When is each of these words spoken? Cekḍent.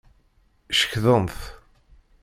Cekḍent. 0.79 1.37